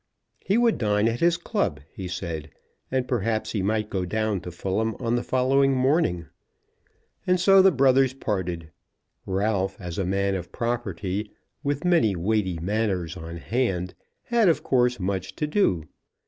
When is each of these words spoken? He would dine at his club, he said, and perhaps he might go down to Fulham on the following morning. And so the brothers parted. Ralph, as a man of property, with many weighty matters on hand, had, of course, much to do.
He 0.43 0.57
would 0.57 0.79
dine 0.79 1.07
at 1.07 1.19
his 1.19 1.37
club, 1.37 1.79
he 1.93 2.07
said, 2.07 2.49
and 2.89 3.07
perhaps 3.07 3.51
he 3.51 3.61
might 3.61 3.91
go 3.91 4.03
down 4.03 4.41
to 4.41 4.49
Fulham 4.51 4.95
on 4.99 5.13
the 5.15 5.21
following 5.21 5.73
morning. 5.75 6.25
And 7.27 7.39
so 7.39 7.61
the 7.61 7.69
brothers 7.71 8.15
parted. 8.15 8.71
Ralph, 9.27 9.79
as 9.79 9.99
a 9.99 10.03
man 10.03 10.33
of 10.33 10.51
property, 10.51 11.29
with 11.63 11.85
many 11.85 12.15
weighty 12.15 12.57
matters 12.57 13.15
on 13.15 13.37
hand, 13.37 13.93
had, 14.23 14.49
of 14.49 14.63
course, 14.63 14.99
much 14.99 15.35
to 15.35 15.45
do. 15.45 15.87